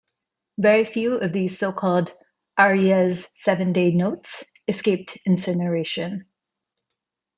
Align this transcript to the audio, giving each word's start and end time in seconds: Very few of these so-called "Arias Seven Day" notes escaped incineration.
Very 0.57 0.83
few 0.83 1.13
of 1.19 1.31
these 1.31 1.59
so-called 1.59 2.11
"Arias 2.57 3.27
Seven 3.35 3.71
Day" 3.71 3.91
notes 3.91 4.43
escaped 4.67 5.19
incineration. 5.27 6.25